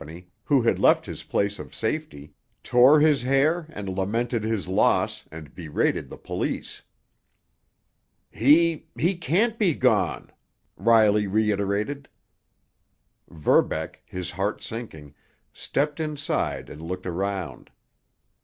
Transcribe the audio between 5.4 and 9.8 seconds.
berated the police. "He—he can't be